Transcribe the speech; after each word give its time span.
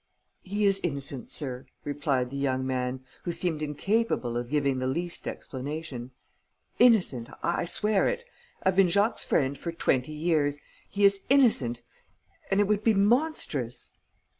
"He 0.41 0.65
is 0.65 0.79
innocent, 0.81 1.29
sir," 1.29 1.67
replied 1.83 2.31
the 2.31 2.35
young 2.35 2.65
man, 2.65 3.01
who 3.21 3.31
seemed 3.31 3.61
incapable 3.61 4.35
of 4.35 4.49
giving 4.49 4.79
the 4.79 4.87
least 4.87 5.27
explanation. 5.27 6.09
"Innocent, 6.79 7.29
I 7.43 7.65
swear 7.65 8.07
it. 8.07 8.25
I've 8.63 8.75
been 8.77 8.89
Jacques' 8.89 9.19
friend 9.19 9.55
for 9.55 9.71
twenty 9.71 10.13
years... 10.13 10.57
He 10.89 11.05
is 11.05 11.21
innocent... 11.29 11.83
and 12.49 12.59
it 12.59 12.65
would 12.67 12.83
be 12.83 12.95
monstrous...." 12.95 13.91